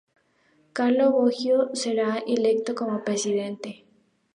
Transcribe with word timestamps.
Carlo 0.73 1.11
Boggio 1.11 1.75
sería 1.75 2.23
electo 2.25 2.73
como 2.73 3.03
Presidente. 3.03 3.85